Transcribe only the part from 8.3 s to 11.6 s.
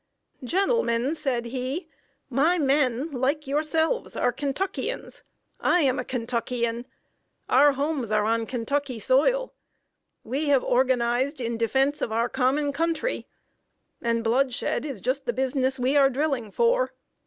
Kentucky soil. We have organized in